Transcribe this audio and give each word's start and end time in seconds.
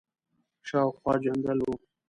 شاوخوا 0.67 1.13
جنګل 1.23 1.59
وو. 1.63 1.73